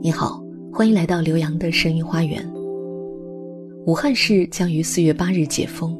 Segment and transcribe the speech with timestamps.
[0.00, 0.40] 你好，
[0.72, 2.48] 欢迎来到刘洋的声音花园。
[3.84, 5.98] 武汉市将于四月八日解封。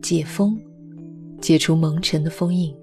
[0.00, 0.58] 解封，
[1.38, 2.74] 解除蒙尘的封印，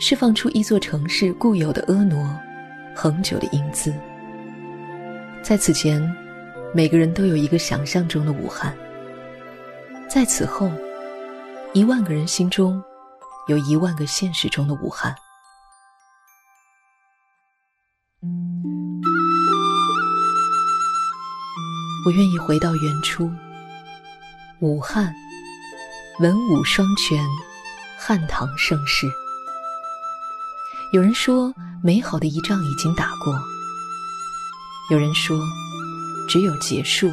[0.00, 2.40] 释放出一座城市固有的婀娜、
[2.92, 3.94] 恒久的英姿。
[5.44, 6.02] 在此前，
[6.74, 8.72] 每个人都有一个想象中的武汉；
[10.08, 10.68] 在此后，
[11.72, 12.82] 一万个人心中
[13.46, 15.14] 有一万个现实中的武汉。
[22.08, 23.30] 我愿意回到原初。
[24.60, 25.14] 武汉，
[26.20, 27.22] 文武双全，
[27.98, 29.06] 汉唐盛世。
[30.94, 33.34] 有人说，美好的一仗已经打过；
[34.90, 35.38] 有人说，
[36.26, 37.12] 只有结束，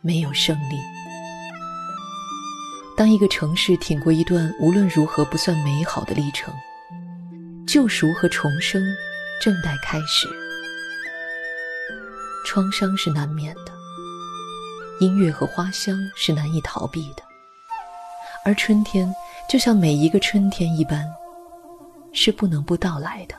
[0.00, 0.78] 没有胜利。
[2.96, 6.50] 当一个城市挺过一段无论如何不算美好的历程，
[7.66, 8.82] 救赎和重生
[9.38, 10.26] 正待开始，
[12.46, 13.77] 创伤是难免的。
[15.00, 17.22] 音乐和花香是难以逃避的，
[18.44, 19.14] 而春天
[19.48, 21.06] 就像每一个春天一般，
[22.12, 23.34] 是不能不到来的。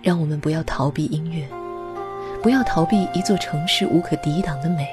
[0.00, 1.46] 让我们不要逃避音乐，
[2.42, 4.88] 不要逃避一座城市无可抵挡的美，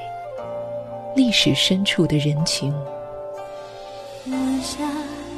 [1.16, 2.74] 历史深处的人情。
[4.28, 4.78] 晚霞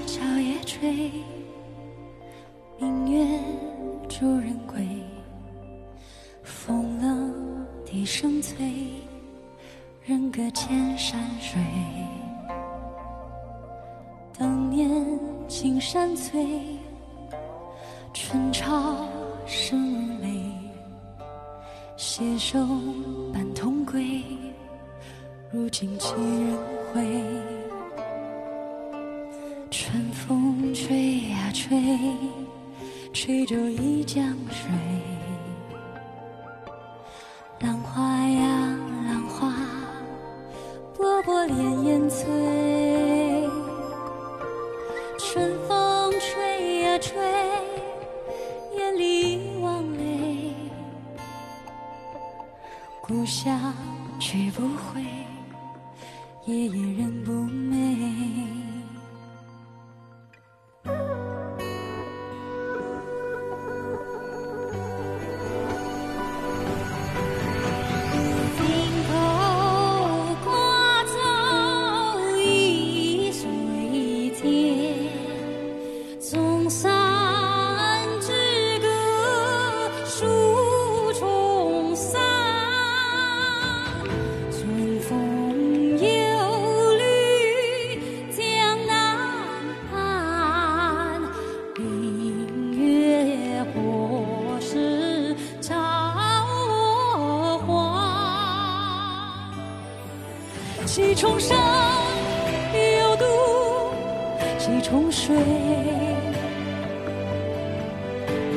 [0.06, 1.12] 悄夜吹，
[2.80, 3.40] 明月
[4.10, 4.86] 逐人归。
[8.02, 8.66] 笛声催，
[10.04, 11.62] 人隔千山水。
[14.36, 14.90] 当年
[15.48, 16.44] 青山翠，
[18.12, 19.08] 春潮
[19.46, 20.28] 生泪。
[21.96, 22.58] 携手
[23.32, 24.24] 伴同归，
[25.52, 26.58] 如今几人
[26.92, 27.24] 回？
[29.70, 31.80] 春风吹呀吹，
[33.14, 34.72] 吹皱一江水。
[53.12, 53.74] 故乡
[54.20, 55.04] 去不回，
[56.46, 57.98] 夜夜人不寐。
[100.86, 101.58] 几重山
[103.00, 103.24] 有渡
[104.58, 105.36] 几重水，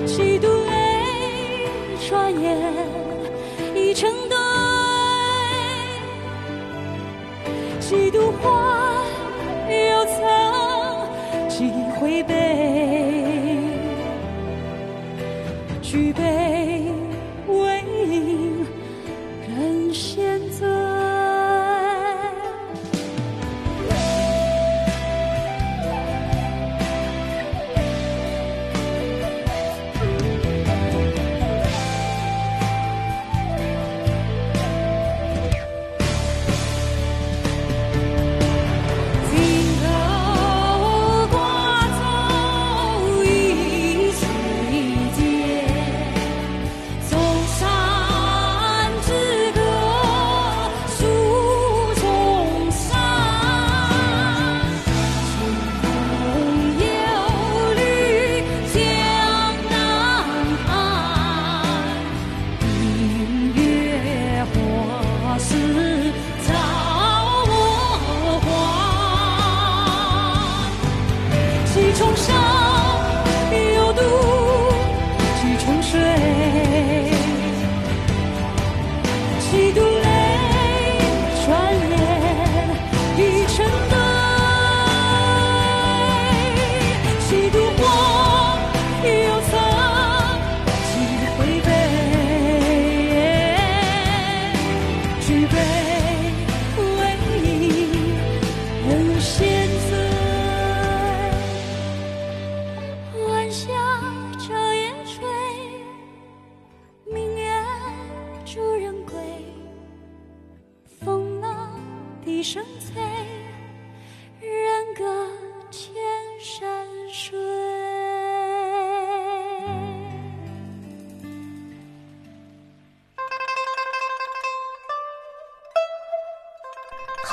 [0.04, 1.68] 几度泪，
[2.08, 2.58] 转眼
[3.74, 4.36] 已成堆，
[7.80, 8.73] 几度花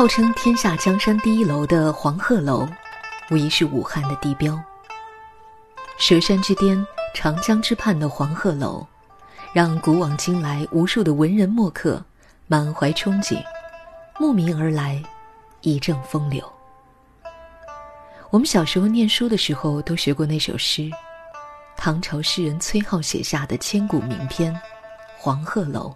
[0.01, 2.68] 号称天下江山第一楼的黄鹤楼，
[3.30, 4.59] 无疑是武汉的地标。
[6.00, 6.83] 佘山之巅、
[7.13, 8.83] 长江之畔的黄鹤楼，
[9.53, 12.03] 让古往今来无数的文人墨客
[12.48, 13.44] 满怀憧憬，
[14.18, 15.00] 慕名而来，
[15.62, 16.51] 一阵风流。
[18.31, 20.89] 我们小时候念书的时候都学过那首诗，
[21.77, 24.51] 唐朝诗人崔颢写下的千古名篇
[25.19, 25.95] 《黄鹤楼》。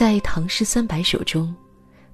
[0.00, 1.54] 在《唐诗三百首》中，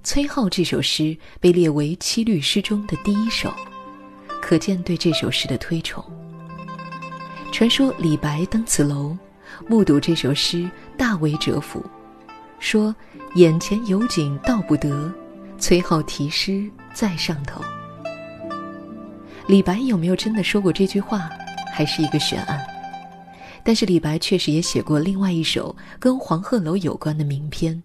[0.03, 3.49] 崔颢这首诗被列为七律诗中的第一首，
[4.41, 6.03] 可见对这首诗的推崇。
[7.49, 9.17] 传说李白登此楼，
[9.69, 11.81] 目睹这首诗，大为折服，
[12.59, 12.93] 说
[13.35, 15.09] ：“眼前有景道不得，
[15.57, 17.61] 崔颢题诗在上头。”
[19.47, 21.29] 李白有没有真的说过这句话，
[21.73, 22.59] 还是一个悬案。
[23.67, 27.83] 但是李白确实也写过另外一首跟黄鹤楼有关的名篇。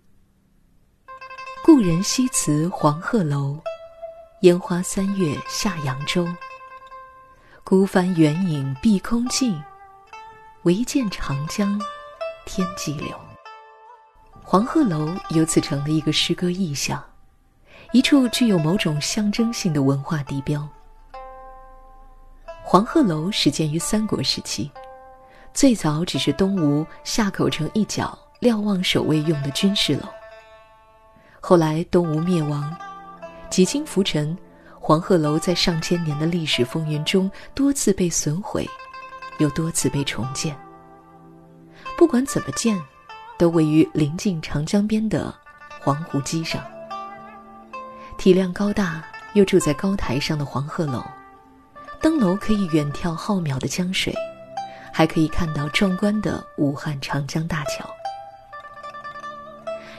[1.64, 3.58] 故人西辞黄鹤楼，
[4.42, 6.24] 烟花三月下扬州。
[7.64, 9.60] 孤帆远影碧空尽，
[10.62, 11.76] 唯见长江
[12.46, 13.08] 天际流。
[14.40, 17.02] 黄鹤楼由此成了一个诗歌意象，
[17.90, 20.64] 一处具有某种象征性的文化地标。
[22.62, 24.70] 黄鹤楼始建于三国时期。
[25.54, 30.08] 最早只是东吴夏口城一角瞭望守卫用的军事楼。
[31.40, 32.74] 后来东吴灭亡，
[33.50, 34.36] 几经浮沉，
[34.80, 38.68] 黄鹤楼在上千年的历史风云中多次被损毁，
[39.38, 40.56] 又多次被重建。
[41.98, 42.80] 不管怎么建，
[43.38, 45.32] 都位于临近长江边的
[45.80, 46.62] 黄湖矶上。
[48.16, 49.04] 体量高大
[49.34, 51.04] 又住在高台上的黄鹤楼，
[52.00, 54.14] 登楼可以远眺浩渺的江水。
[54.92, 57.88] 还可以看到壮观的武汉长江大桥。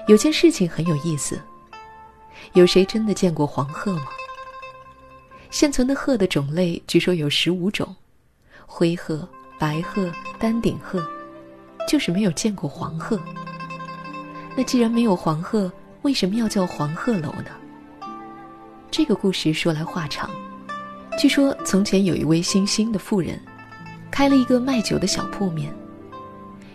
[0.07, 1.41] 有件事情很有意思，
[2.53, 4.07] 有谁真的见过黄鹤吗？
[5.49, 7.95] 现存的鹤的种类据说有十五种，
[8.65, 11.05] 灰鹤、白鹤、丹顶鹤，
[11.87, 13.19] 就是没有见过黄鹤。
[14.55, 17.51] 那既然没有黄鹤，为什么要叫黄鹤楼呢？
[18.91, 20.29] 这个故事说来话长，
[21.17, 23.39] 据说从前有一位姓辛的妇人。
[24.13, 25.73] 开了一个卖酒的小铺面。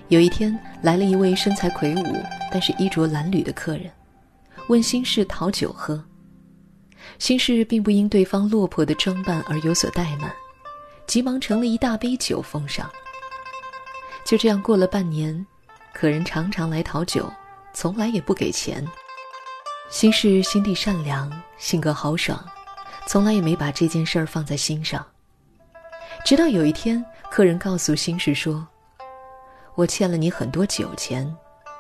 [0.09, 2.17] 有一天，来了一位身材魁梧
[2.51, 3.89] 但是衣着褴褛的客人，
[4.67, 6.05] 问心事讨酒喝。
[7.21, 10.35] 心事并不因对方落魄的装扮而有所怠慢，
[11.07, 12.91] 急忙盛了一大杯酒奉上。
[14.25, 15.47] 就这样过了半年，
[15.93, 17.33] 客人常常来讨酒，
[17.73, 18.85] 从来也不给钱。
[19.91, 22.45] 辛氏心地善良，性格豪爽，
[23.07, 25.07] 从来也没把这件事儿放在心上。
[26.25, 27.05] 直到有一天。
[27.39, 28.67] 客人告诉辛氏说
[29.77, 31.33] ：“我欠了你很多酒钱，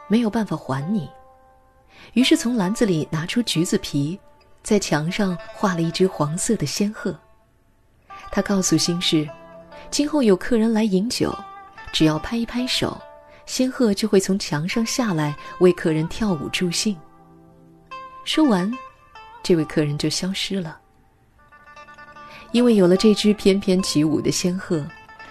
[0.07, 1.11] 没有办法还你。”
[2.15, 4.17] 于是从篮子里拿出橘子皮，
[4.63, 7.13] 在墙上画了一只黄色的仙鹤。
[8.31, 9.29] 他告诉辛氏
[9.91, 11.37] ：“今后有客人来饮酒，
[11.93, 12.97] 只要拍一拍手，
[13.45, 16.97] 仙鹤就会从墙上下来为客人跳舞助兴。”
[18.25, 18.73] 说完，
[19.43, 20.79] 这位客人就消失了。
[22.53, 24.87] 因为有了这只翩翩起舞的仙鹤。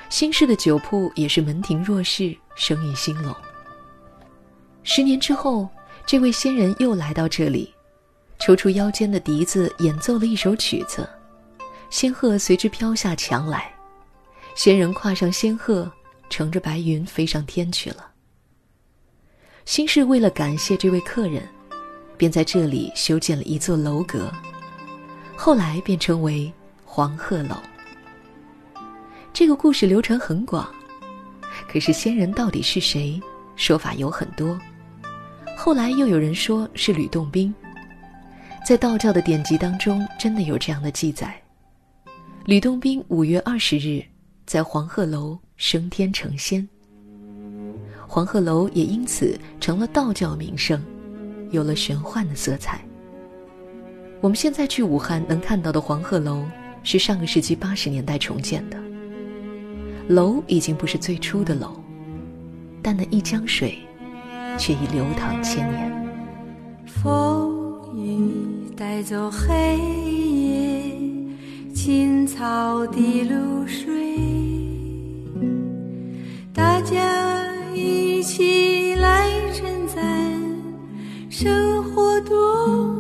[0.10, 3.36] 新式的酒铺也是门庭若市，生意兴隆。
[4.84, 5.68] 十年之后，
[6.06, 7.74] 这位仙人又来到这里，
[8.40, 11.08] 抽出腰间的笛子演奏了一首曲子，
[11.90, 13.74] 仙鹤随之飘下墙来，
[14.56, 15.92] 仙人跨上仙鹤，
[16.30, 18.12] 乘着白云飞上天去了。
[19.66, 21.46] 新氏为了感谢这位客人，
[22.16, 24.32] 便在这里修建了一座楼阁，
[25.36, 26.52] 后来便称为
[26.86, 27.58] 黄鹤楼。
[29.40, 30.68] 这个故事流传很广，
[31.72, 33.22] 可是仙人到底是谁？
[33.56, 34.60] 说法有很多。
[35.56, 37.54] 后来又有人说是吕洞宾，
[38.66, 41.40] 在道教的典籍当中，真的有这样的记载：
[42.46, 44.04] 吕洞宾五月二十日
[44.48, 46.68] 在黄鹤楼升天成仙，
[48.08, 50.84] 黄鹤楼也因此成了道教名胜，
[51.52, 52.84] 有了玄幻的色彩。
[54.20, 56.44] 我们现在去武汉能看到的黄鹤楼，
[56.82, 58.87] 是上个世纪八十年代重建的。
[60.08, 61.72] 楼已经不是最初的楼，
[62.82, 63.78] 但那一江水，
[64.58, 65.92] 却已流淌千年。
[66.86, 68.32] 风雨
[68.76, 69.78] 带走黑
[70.30, 70.82] 夜，
[71.74, 74.18] 青草的露水，
[76.54, 77.46] 大家
[77.76, 80.04] 一起来称赞
[81.30, 82.97] 生活多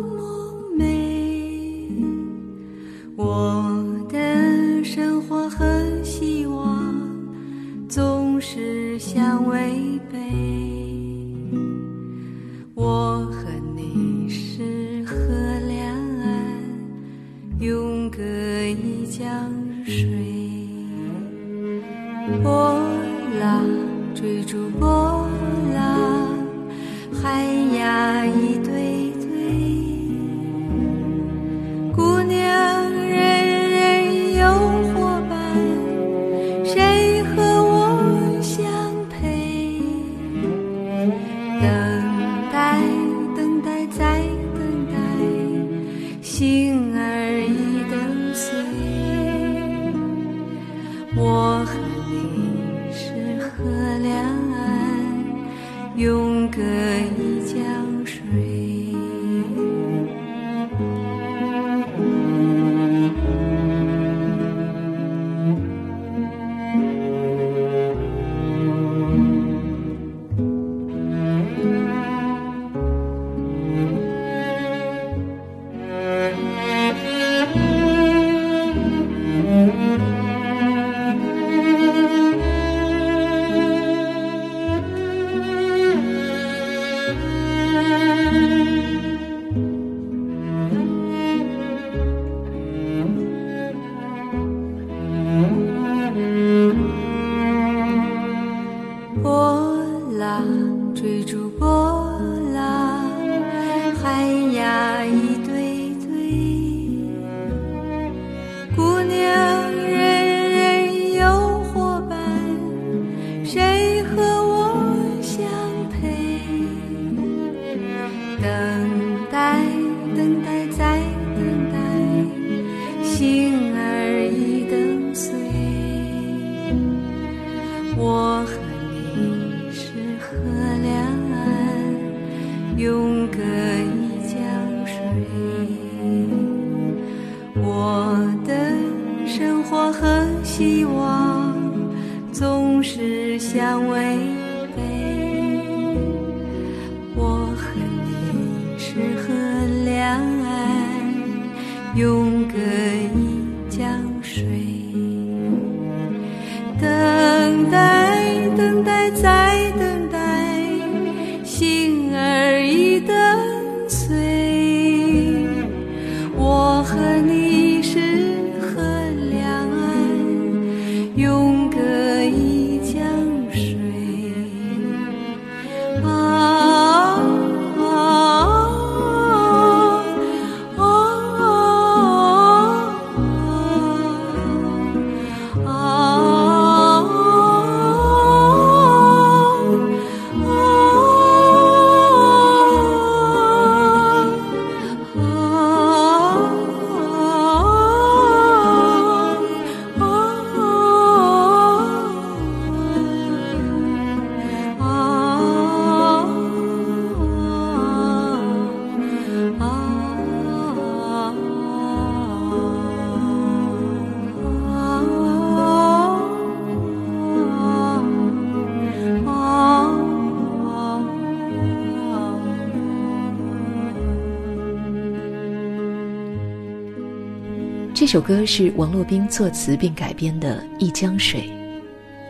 [228.07, 231.41] 这首歌是王洛宾作词并改编的《一江水》，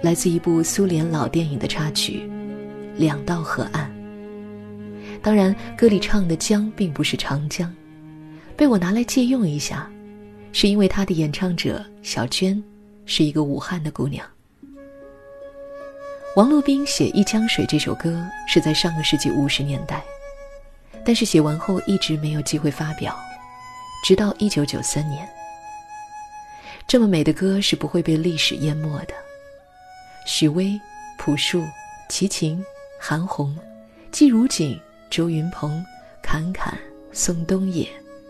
[0.03, 2.27] 来自一部苏联老电影的插曲
[2.97, 3.85] 《两道河岸》。
[5.21, 7.71] 当然，歌里唱的江并不是长江，
[8.55, 9.87] 被我拿来借用一下，
[10.51, 12.59] 是因为它的演唱者小娟
[13.05, 14.25] 是一个武汉的姑娘。
[16.35, 20.03] 王洛宾写《一江水》这首歌是在上个世纪五十年代，
[21.05, 23.15] 但是写完后一直没有机会发表，
[24.03, 25.29] 直到一九九三年。
[26.87, 29.13] 这么美的歌是不会被历史淹没的。
[30.25, 30.79] 许巍、
[31.17, 31.63] 朴树、
[32.07, 32.63] 齐秦、
[32.99, 33.55] 韩红、
[34.11, 34.79] 季如锦、
[35.09, 35.85] 周云鹏、
[36.23, 36.77] 侃侃、
[37.11, 37.87] 宋冬野、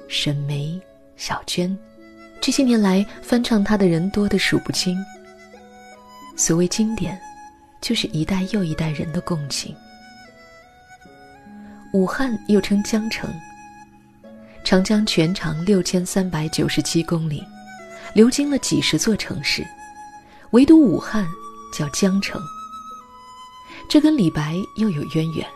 [0.08, 0.80] 沈眉、
[1.18, 1.78] 小娟，
[2.42, 4.98] 这些年来翻唱他的人多得数不清。
[6.36, 7.20] 所谓经典，
[7.80, 9.76] 就是一代又一代人的共情。
[11.94, 13.30] 武汉又称江城，
[14.64, 17.44] 长江全长六千三百九十七公里，
[18.18, 19.64] 流经了几十座城市，
[20.50, 21.28] 唯独武汉
[21.72, 22.42] 叫江城。
[23.88, 25.48] 这跟李白又有渊源。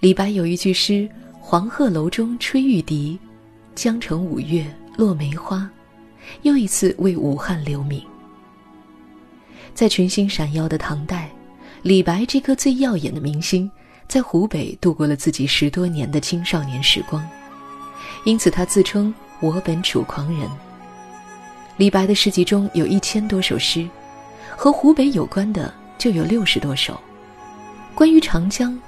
[0.00, 1.08] 李白有一句诗
[1.40, 3.18] ：“黄鹤楼中吹玉笛，
[3.74, 5.66] 江城五月落梅花。”
[6.42, 8.04] 又一次为武汉留名。
[9.74, 11.30] 在群星闪耀的唐代，
[11.80, 13.70] 李白这颗最耀眼的明星，
[14.06, 17.26] 在湖北度过了自己十多年的青少年时光，
[18.26, 20.46] 因此他自称“我本楚狂人”。
[21.80, 23.88] 李白的诗集中有一千多首诗，
[24.54, 25.72] 和湖北有关的。
[25.96, 26.98] 就有六十多首。
[27.94, 28.78] 关于长江，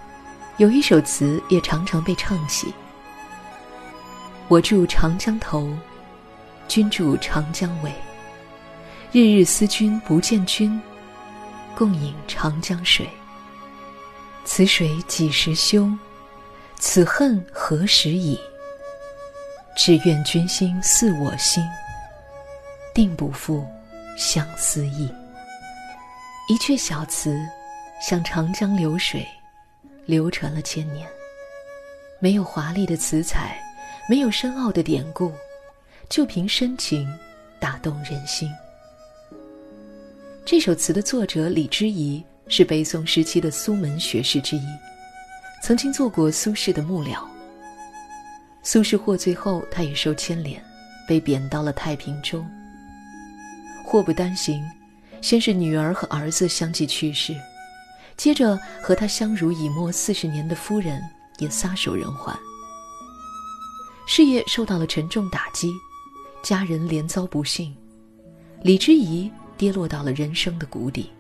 [0.59, 2.73] 有一首词也常常被唱起
[4.49, 5.75] ：“我住长江头，
[6.69, 7.91] 君住长江尾。
[9.11, 10.81] 日日思君不见君，
[11.75, 13.07] 共饮长江水。
[14.45, 15.91] 此水几时休？
[16.79, 18.39] 此恨何时已？
[19.77, 21.63] 只愿君心似我心，
[22.95, 23.67] 定不负
[24.17, 25.09] 相思意。”
[26.49, 27.39] 一阙小词，
[28.01, 29.27] 像长江流水，
[30.05, 31.09] 流传了千年。
[32.19, 33.61] 没有华丽的词彩，
[34.09, 35.33] 没有深奥的典故，
[36.09, 37.09] 就凭深情
[37.61, 38.51] 打动人心。
[40.45, 44.67] 这首词的作者李之仪是北宋时期的苏门学士之一，
[45.63, 47.25] 曾经做过苏轼的幕僚。
[48.63, 50.63] 苏轼获罪后，他也受牵连，
[51.07, 52.45] 被贬到了太平州。
[53.93, 54.65] 祸不单行。
[55.21, 57.33] 先是女儿和儿子相继去世，
[58.17, 61.01] 接着和他相濡以沫四十年的夫人
[61.39, 62.35] 也撒手人寰，
[64.07, 65.71] 事业受到了沉重打击，
[66.43, 67.73] 家人连遭不幸，
[68.63, 71.13] 李之仪跌落到了人生的谷底。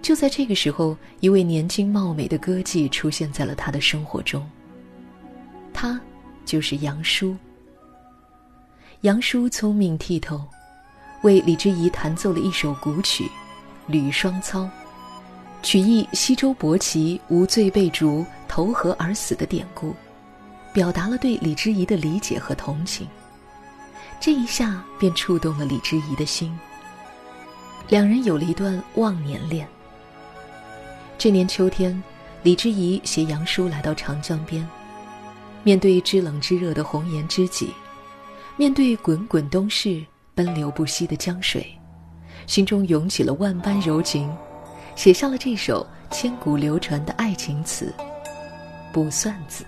[0.00, 4.48] 就在这个时候，一位年轻貌美的歌妓出现在了他的生活中，
[5.72, 6.00] 他
[6.44, 7.34] 就是杨叔。
[9.00, 10.46] 杨叔聪明剔透。
[11.22, 13.24] 为李之仪弹奏了一首古曲
[13.86, 14.60] 《吕双操》，
[15.62, 19.94] 曲意西周伯奇无罪被逐，投河而死的典故，
[20.72, 23.06] 表达了对李之仪的理解和同情。
[24.20, 26.56] 这一下便触动了李之仪的心。
[27.88, 29.66] 两人有了一段忘年恋。
[31.18, 32.02] 这年秋天，
[32.42, 34.68] 李之仪携杨叔来到长江边，
[35.62, 37.72] 面对知冷知热的红颜知己，
[38.56, 40.04] 面对滚滚东逝。
[40.34, 41.66] 奔流不息的江水，
[42.46, 44.34] 心中涌起了万般柔情，
[44.96, 47.92] 写下了这首千古流传的爱情词
[48.92, 49.64] 《卜算子》。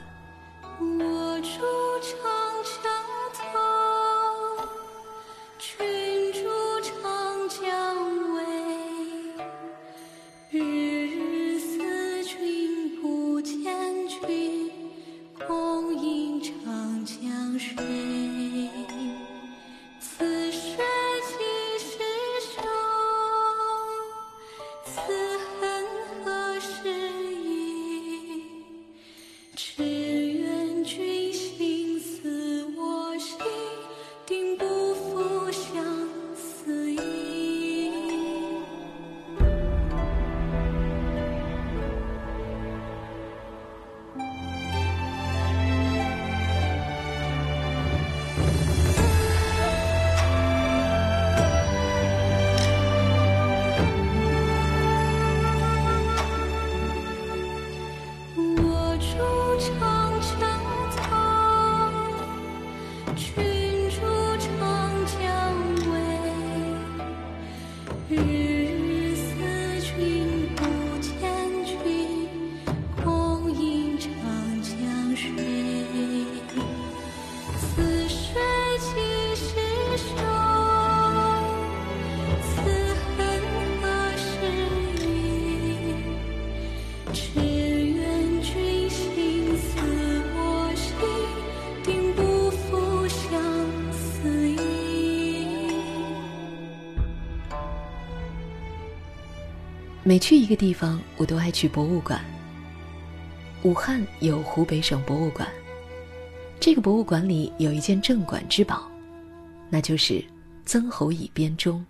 [100.07, 102.23] 每去一个地方，我都爱去博物馆。
[103.63, 105.49] 武汉有湖北省博物馆，
[106.61, 108.87] 这个博物馆里有一件镇馆之宝，
[109.71, 110.23] 那就是
[110.67, 111.83] 曾侯乙编钟。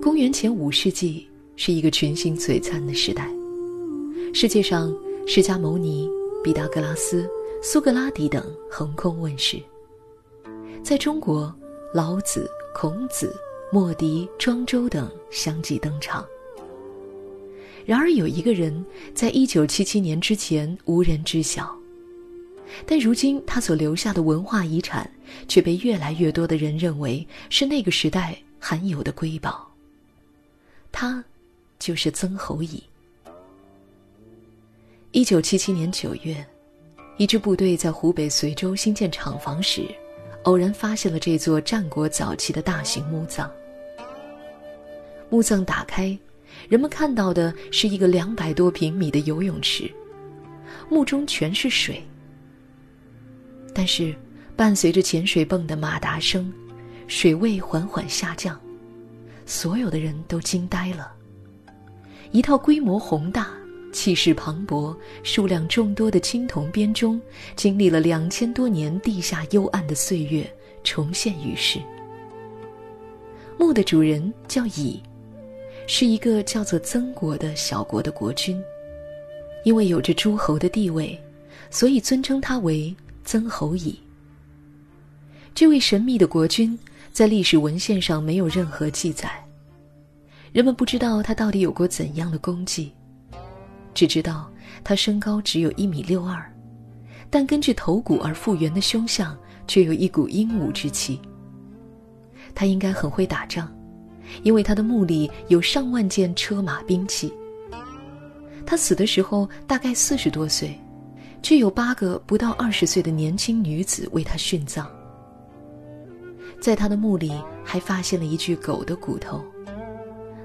[0.00, 3.30] 公元前五世纪是一个群星璀璨的时代，
[4.32, 4.90] 世界上
[5.26, 6.08] 释迦牟尼、
[6.42, 7.28] 毕达哥拉斯、
[7.60, 9.60] 苏格拉底等横空问世。
[10.82, 11.52] 在中国，
[11.92, 13.34] 老子、孔子、
[13.72, 16.24] 墨翟、庄周等相继登场。
[17.84, 21.76] 然而，有一个人在一九七七年之前无人知晓，
[22.86, 25.10] 但如今他所留下的文化遗产
[25.48, 29.68] 却被越来越多的人认为是那个时代罕有的瑰宝。
[30.92, 31.22] 他，
[31.78, 32.82] 就是曾侯乙。
[35.10, 36.46] 一九七七年九月，
[37.18, 39.82] 一支部队在湖北随州兴建厂房时。
[40.44, 43.50] 偶然发现了这座战国早期的大型墓葬。
[45.28, 46.16] 墓葬打开，
[46.68, 49.90] 人们看到的是一个两百多平米的游泳池，
[50.88, 52.02] 墓中全是水。
[53.74, 54.14] 但是，
[54.56, 56.50] 伴随着潜水泵的马达声，
[57.08, 58.58] 水位缓缓下降，
[59.44, 61.12] 所有的人都惊呆了。
[62.30, 63.50] 一套规模宏大。
[63.92, 67.20] 气势磅礴、数量众多的青铜编钟，
[67.56, 70.48] 经历了两千多年地下幽暗的岁月，
[70.84, 71.80] 重现于世。
[73.58, 75.02] 墓的主人叫乙，
[75.86, 78.62] 是一个叫做曾国的小国的国君，
[79.64, 81.18] 因为有着诸侯的地位，
[81.70, 83.98] 所以尊称他为曾侯乙。
[85.54, 86.78] 这位神秘的国君
[87.12, 89.44] 在历史文献上没有任何记载，
[90.52, 92.92] 人们不知道他到底有过怎样的功绩。
[93.98, 94.48] 只知道
[94.84, 96.48] 他身高只有一米六二，
[97.28, 101.20] 但根据头骨而复原的胸相，却有一股英武之气。
[102.54, 103.68] 他应该很会打仗，
[104.44, 107.32] 因为他的墓里有上万件车马兵器。
[108.64, 110.78] 他死的时候大概四十多岁，
[111.42, 114.88] 却有八个不到二十岁的年轻女子为他殉葬。
[116.60, 117.32] 在他的墓里
[117.64, 119.44] 还发现了一具狗的骨头，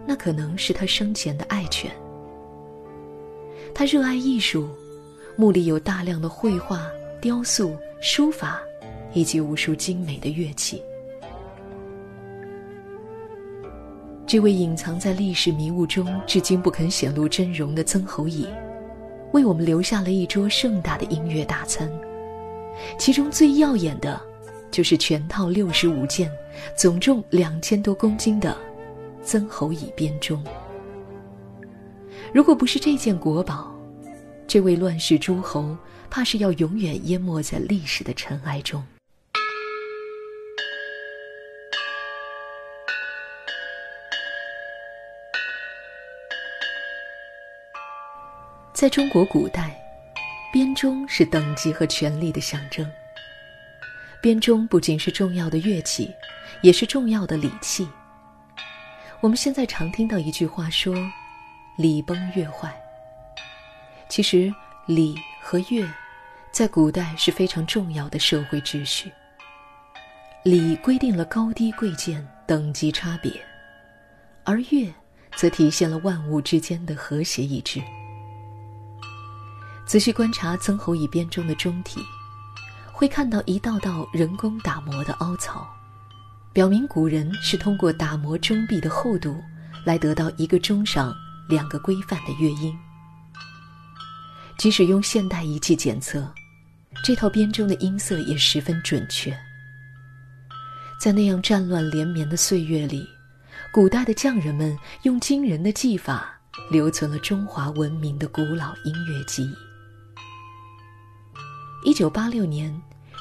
[0.08, 1.92] 那可能是他生前的爱犬。
[3.76, 4.70] 他热爱艺术，
[5.36, 6.88] 墓里有大量的绘画、
[7.20, 8.62] 雕塑、书法，
[9.14, 10.82] 以及无数精美的乐器。
[14.28, 18.48] 这位隐藏在历史迷雾中、至今不肯显露真容的曾侯乙，
[19.32, 21.92] 为我们留下了一桌盛大的音乐大餐。
[23.00, 24.22] 其中最耀眼的，
[24.70, 26.32] 就是全套六十五件、
[26.76, 28.56] 总重两千多公斤的
[29.24, 30.44] 曾侯乙编钟。
[32.34, 33.72] 如果不是这件国宝，
[34.48, 35.78] 这位乱世诸侯
[36.10, 38.84] 怕是要永远淹没在历史的尘埃中。
[48.74, 49.80] 在中国古代，
[50.52, 52.92] 编钟是等级和权力的象征。
[54.20, 56.12] 编钟不仅是重要的乐器，
[56.62, 57.88] 也是重要的礼器。
[59.22, 60.96] 我们现在常听到一句话说。
[61.76, 62.74] 礼崩乐坏。
[64.10, 64.54] 其实，
[64.86, 65.88] 礼和乐，
[66.52, 69.12] 在古代是非常重要的社会秩序。
[70.44, 73.32] 礼规定了高低贵贱、等级差别，
[74.44, 74.94] 而乐，
[75.36, 77.82] 则体现了万物之间的和谐一致。
[79.88, 82.00] 仔细观察曾侯乙编钟的钟体，
[82.92, 85.68] 会看到一道道人工打磨的凹槽，
[86.52, 89.36] 表明古人是通过打磨钟壁的厚度，
[89.86, 91.16] 来得到一个钟上。
[91.48, 92.78] 两个规范的乐音，
[94.58, 96.26] 即使用现代仪器检测，
[97.04, 99.38] 这套编钟的音色也十分准确。
[101.00, 103.06] 在那样战乱连绵的岁月里，
[103.74, 106.40] 古代的匠人们用惊人的技法，
[106.72, 109.54] 留存了中华文明的古老音乐记忆。
[111.84, 112.74] 一九八六年，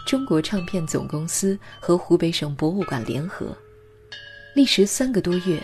[0.07, 3.57] 中国唱片总公司和湖北省博物馆联合，
[4.55, 5.61] 历时三个多月。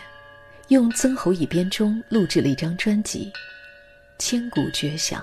[0.69, 3.33] 用曾侯乙编钟录制了一张专辑
[4.19, 5.19] 《千古绝响》。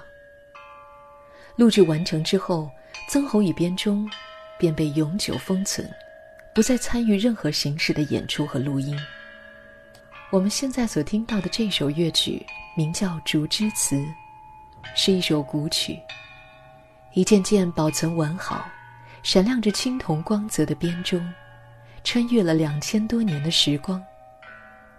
[1.55, 2.67] 录制完成之后，
[3.07, 4.09] 曾侯乙编钟
[4.57, 5.87] 便被永久封存，
[6.51, 8.99] 不再参与任何形式的演出和录音。
[10.31, 12.43] 我们现在所听到的这首乐曲
[12.75, 13.95] 名叫《竹枝词》，
[14.95, 15.99] 是一首古曲，
[17.13, 18.67] 一件件保存完好、
[19.21, 21.23] 闪亮着青铜光泽的编钟，
[22.03, 24.03] 穿越了两千多年的时光。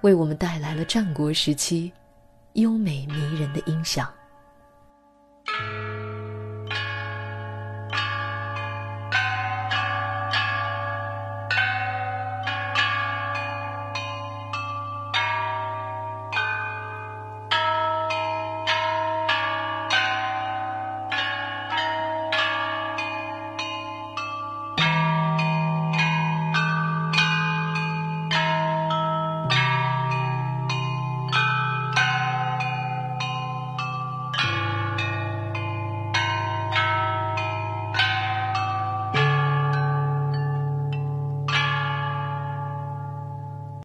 [0.03, 1.93] 为我们带来了战国时期
[2.55, 4.13] 优美迷人的音响。